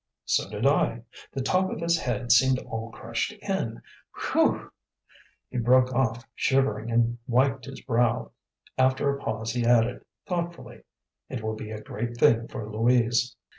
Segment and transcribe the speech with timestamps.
[0.25, 1.03] "So did I.
[1.31, 3.83] The top of his head seemed all crushed in
[4.17, 4.71] Whew!"
[5.51, 8.31] He broke off, shivering, and wiped his brow.
[8.79, 10.81] After a pause he added thoughtfully,
[11.29, 13.35] "It will be a great thing for Louise."